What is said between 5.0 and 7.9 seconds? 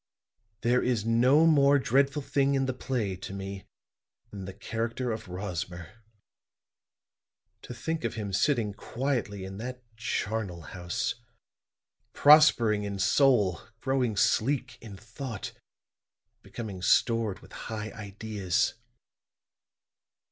of Rosmer. To